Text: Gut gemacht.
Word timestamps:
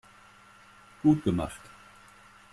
Gut 1.03 1.23
gemacht. 1.23 1.61